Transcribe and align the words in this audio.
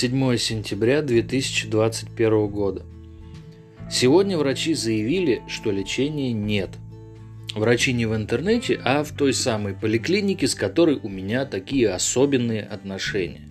7 0.00 0.36
сентября 0.36 1.02
2021 1.02 2.46
года. 2.46 2.82
Сегодня 3.90 4.38
врачи 4.38 4.72
заявили, 4.74 5.42
что 5.48 5.72
лечения 5.72 6.32
нет. 6.32 6.70
Врачи 7.56 7.92
не 7.92 8.06
в 8.06 8.14
интернете, 8.14 8.80
а 8.84 9.02
в 9.02 9.10
той 9.10 9.32
самой 9.32 9.74
поликлинике, 9.74 10.46
с 10.46 10.54
которой 10.54 11.00
у 11.02 11.08
меня 11.08 11.46
такие 11.46 11.90
особенные 11.90 12.62
отношения. 12.62 13.48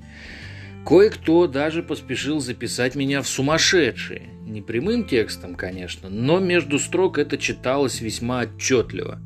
Кое-кто 0.86 1.48
даже 1.48 1.84
поспешил 1.84 2.40
записать 2.40 2.96
меня 2.96 3.22
в 3.22 3.28
сумасшедшие. 3.28 4.30
Не 4.46 4.62
прямым 4.62 5.04
текстом, 5.04 5.54
конечно, 5.54 6.08
но 6.08 6.40
между 6.40 6.80
строк 6.80 7.18
это 7.18 7.38
читалось 7.38 8.00
весьма 8.00 8.44
отчетливо. 8.44 9.20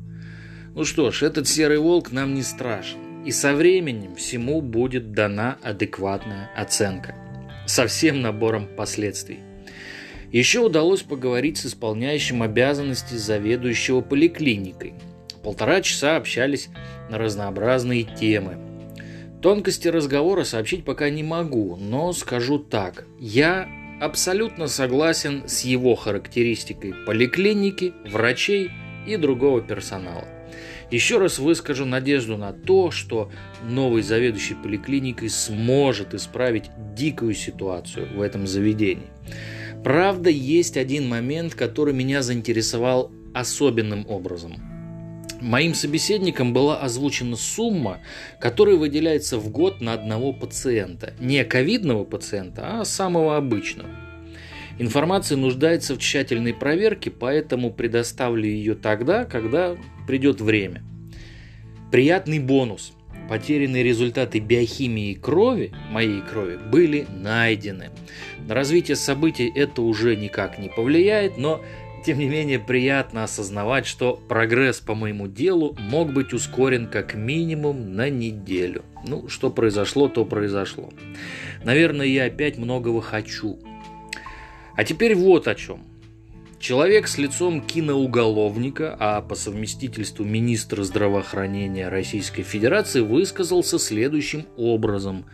Ну 0.74 0.84
что 0.84 1.12
ж, 1.12 1.22
этот 1.22 1.46
серый 1.46 1.78
волк 1.78 2.10
нам 2.10 2.34
не 2.34 2.42
страшен. 2.42 3.11
И 3.24 3.30
со 3.30 3.54
временем 3.54 4.16
всему 4.16 4.60
будет 4.60 5.12
дана 5.12 5.58
адекватная 5.62 6.50
оценка. 6.56 7.14
Со 7.66 7.86
всем 7.86 8.20
набором 8.20 8.68
последствий. 8.76 9.38
Еще 10.32 10.60
удалось 10.60 11.02
поговорить 11.02 11.58
с 11.58 11.66
исполняющим 11.66 12.42
обязанности 12.42 13.14
заведующего 13.14 14.00
поликлиникой. 14.00 14.94
Полтора 15.44 15.82
часа 15.82 16.16
общались 16.16 16.68
на 17.10 17.18
разнообразные 17.18 18.04
темы. 18.04 18.56
Тонкости 19.42 19.88
разговора 19.88 20.44
сообщить 20.44 20.84
пока 20.84 21.10
не 21.10 21.22
могу, 21.22 21.76
но 21.76 22.12
скажу 22.12 22.58
так. 22.58 23.06
Я 23.18 23.68
абсолютно 24.00 24.68
согласен 24.68 25.44
с 25.46 25.62
его 25.62 25.94
характеристикой 25.94 26.94
поликлиники, 27.06 27.92
врачей 28.08 28.70
и 29.06 29.16
другого 29.16 29.60
персонала. 29.60 30.26
Еще 30.90 31.18
раз 31.18 31.38
выскажу 31.38 31.86
надежду 31.86 32.36
на 32.36 32.52
то, 32.52 32.90
что 32.90 33.30
новый 33.62 34.02
заведующий 34.02 34.54
поликлиникой 34.54 35.30
сможет 35.30 36.12
исправить 36.12 36.70
дикую 36.94 37.34
ситуацию 37.34 38.08
в 38.14 38.20
этом 38.20 38.46
заведении. 38.46 39.08
Правда, 39.82 40.28
есть 40.28 40.76
один 40.76 41.08
момент, 41.08 41.54
который 41.54 41.94
меня 41.94 42.22
заинтересовал 42.22 43.10
особенным 43.34 44.06
образом. 44.08 44.56
Моим 45.40 45.74
собеседникам 45.74 46.52
была 46.52 46.78
озвучена 46.78 47.36
сумма, 47.36 47.98
которая 48.38 48.76
выделяется 48.76 49.38
в 49.38 49.50
год 49.50 49.80
на 49.80 49.92
одного 49.94 50.32
пациента. 50.32 51.14
Не 51.18 51.44
ковидного 51.44 52.04
пациента, 52.04 52.80
а 52.80 52.84
самого 52.84 53.36
обычного. 53.36 53.88
Информация 54.82 55.38
нуждается 55.38 55.94
в 55.94 55.98
тщательной 55.98 56.52
проверке, 56.52 57.08
поэтому 57.08 57.72
предоставлю 57.72 58.46
ее 58.46 58.74
тогда, 58.74 59.24
когда 59.24 59.76
придет 60.08 60.40
время. 60.40 60.82
Приятный 61.92 62.40
бонус. 62.40 62.92
Потерянные 63.28 63.84
результаты 63.84 64.40
биохимии 64.40 65.14
крови, 65.14 65.72
моей 65.92 66.20
крови, 66.20 66.56
были 66.56 67.06
найдены. 67.08 67.90
На 68.48 68.56
развитие 68.56 68.96
событий 68.96 69.52
это 69.54 69.82
уже 69.82 70.16
никак 70.16 70.58
не 70.58 70.68
повлияет, 70.68 71.38
но 71.38 71.62
тем 72.04 72.18
не 72.18 72.28
менее 72.28 72.58
приятно 72.58 73.22
осознавать, 73.22 73.86
что 73.86 74.20
прогресс 74.28 74.80
по 74.80 74.96
моему 74.96 75.28
делу 75.28 75.76
мог 75.78 76.12
быть 76.12 76.32
ускорен 76.32 76.88
как 76.88 77.14
минимум 77.14 77.94
на 77.94 78.10
неделю. 78.10 78.82
Ну, 79.06 79.28
что 79.28 79.48
произошло, 79.48 80.08
то 80.08 80.24
произошло. 80.24 80.90
Наверное, 81.62 82.06
я 82.06 82.24
опять 82.24 82.58
многого 82.58 83.00
хочу. 83.00 83.60
А 84.76 84.84
теперь 84.84 85.14
вот 85.14 85.48
о 85.48 85.54
чем. 85.54 85.84
Человек 86.58 87.08
с 87.08 87.18
лицом 87.18 87.60
киноуголовника, 87.60 88.96
а 89.00 89.20
по 89.20 89.34
совместительству 89.34 90.24
министра 90.24 90.84
здравоохранения 90.84 91.88
Российской 91.88 92.44
Федерации 92.44 93.00
высказался 93.00 93.80
следующим 93.80 94.46
образом. 94.56 95.24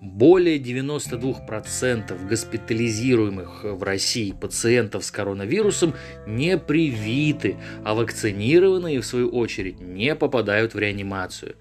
Более 0.00 0.58
92% 0.58 2.28
госпитализируемых 2.28 3.64
в 3.64 3.82
России 3.82 4.30
пациентов 4.30 5.04
с 5.04 5.10
коронавирусом 5.10 5.94
не 6.28 6.56
привиты, 6.56 7.56
а 7.84 7.94
вакцинированные, 7.94 9.00
в 9.00 9.06
свою 9.06 9.30
очередь, 9.30 9.80
не 9.80 10.14
попадают 10.14 10.74
в 10.74 10.78
реанимацию. 10.78 11.56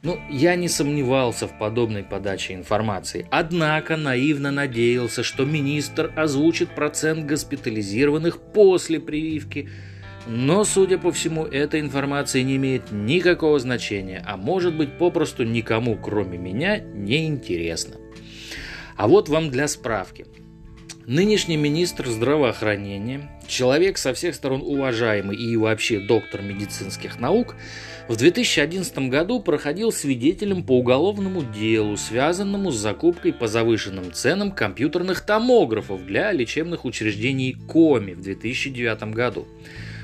Ну, 0.00 0.16
я 0.30 0.54
не 0.54 0.68
сомневался 0.68 1.48
в 1.48 1.58
подобной 1.58 2.04
подаче 2.04 2.54
информации, 2.54 3.26
однако 3.32 3.96
наивно 3.96 4.52
надеялся, 4.52 5.24
что 5.24 5.44
министр 5.44 6.12
озвучит 6.14 6.70
процент 6.70 7.26
госпитализированных 7.26 8.38
после 8.52 9.00
прививки. 9.00 9.68
Но, 10.28 10.62
судя 10.62 10.98
по 10.98 11.10
всему, 11.10 11.44
эта 11.46 11.80
информация 11.80 12.44
не 12.44 12.56
имеет 12.56 12.92
никакого 12.92 13.58
значения, 13.58 14.22
а 14.24 14.36
может 14.36 14.76
быть 14.76 14.98
попросту 14.98 15.42
никому, 15.42 15.96
кроме 15.96 16.38
меня, 16.38 16.78
не 16.78 17.26
интересна. 17.26 17.96
А 18.96 19.08
вот 19.08 19.28
вам 19.28 19.50
для 19.50 19.66
справки. 19.66 20.26
Нынешний 21.08 21.56
министр 21.56 22.06
здравоохранения, 22.08 23.30
человек 23.46 23.96
со 23.96 24.12
всех 24.12 24.34
сторон 24.34 24.60
уважаемый 24.60 25.38
и 25.38 25.56
вообще 25.56 26.00
доктор 26.00 26.42
медицинских 26.42 27.18
наук, 27.18 27.56
в 28.08 28.16
2011 28.16 29.08
году 29.08 29.40
проходил 29.40 29.90
свидетелем 29.90 30.62
по 30.62 30.78
уголовному 30.78 31.42
делу, 31.44 31.96
связанному 31.96 32.70
с 32.70 32.76
закупкой 32.76 33.32
по 33.32 33.48
завышенным 33.48 34.12
ценам 34.12 34.52
компьютерных 34.52 35.22
томографов 35.22 36.04
для 36.04 36.30
лечебных 36.30 36.84
учреждений 36.84 37.54
КОМИ 37.54 38.12
в 38.12 38.20
2009 38.20 39.04
году. 39.14 39.48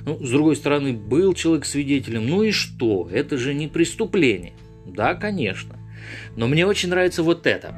Ну, 0.06 0.25
с 0.25 0.31
другой 0.31 0.56
стороны, 0.56 0.94
был 0.94 1.34
человек 1.34 1.66
свидетелем, 1.66 2.26
ну 2.26 2.44
и 2.44 2.50
что? 2.50 3.10
Это 3.12 3.36
же 3.36 3.53
не 3.53 3.69
преступление. 3.69 4.54
Да, 4.86 5.12
конечно. 5.12 5.78
Но 6.34 6.48
мне 6.48 6.66
очень 6.66 6.88
нравится 6.88 7.22
вот 7.22 7.47
это. 7.47 7.75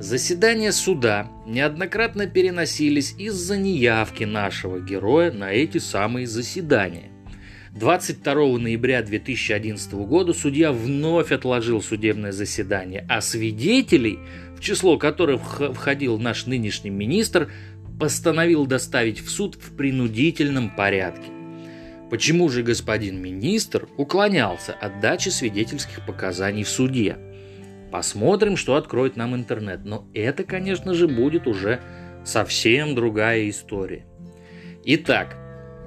Заседания 0.00 0.72
суда 0.72 1.30
неоднократно 1.46 2.26
переносились 2.26 3.14
из-за 3.18 3.58
неявки 3.58 4.24
нашего 4.24 4.80
героя 4.80 5.30
на 5.30 5.52
эти 5.52 5.76
самые 5.76 6.26
заседания. 6.26 7.10
22 7.74 8.34
ноября 8.56 9.02
2011 9.02 9.92
года 9.92 10.32
судья 10.32 10.72
вновь 10.72 11.32
отложил 11.32 11.82
судебное 11.82 12.32
заседание, 12.32 13.04
а 13.10 13.20
свидетелей, 13.20 14.18
в 14.56 14.60
число 14.60 14.96
которых 14.96 15.60
входил 15.74 16.18
наш 16.18 16.46
нынешний 16.46 16.88
министр, 16.88 17.52
постановил 18.00 18.64
доставить 18.64 19.20
в 19.20 19.28
суд 19.28 19.56
в 19.56 19.76
принудительном 19.76 20.74
порядке. 20.74 21.30
Почему 22.08 22.48
же 22.48 22.62
господин 22.62 23.20
министр 23.20 23.86
уклонялся 23.98 24.72
от 24.72 24.98
дачи 25.00 25.28
свидетельских 25.28 26.06
показаний 26.06 26.64
в 26.64 26.70
суде? 26.70 27.18
Посмотрим, 27.90 28.56
что 28.56 28.76
откроет 28.76 29.16
нам 29.16 29.34
интернет. 29.34 29.80
Но 29.84 30.08
это, 30.14 30.44
конечно 30.44 30.94
же, 30.94 31.08
будет 31.08 31.46
уже 31.46 31.80
совсем 32.24 32.94
другая 32.94 33.48
история. 33.48 34.06
Итак, 34.84 35.36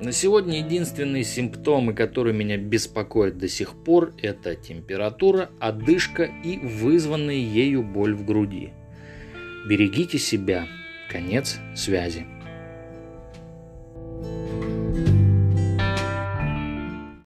на 0.02 0.12
сегодня 0.12 0.60
единственные 0.60 1.24
симптомы, 1.24 1.94
которые 1.94 2.34
меня 2.34 2.58
беспокоят 2.58 3.38
до 3.38 3.48
сих 3.48 3.84
пор, 3.84 4.14
это 4.22 4.56
температура, 4.56 5.50
одышка 5.60 6.24
и 6.24 6.58
вызванная 6.58 7.36
ею 7.36 7.84
боль 7.84 8.14
в 8.14 8.26
груди. 8.26 8.74
Берегите 9.68 10.18
себя. 10.18 10.68
Конец 11.10 11.58
связи. 11.76 12.26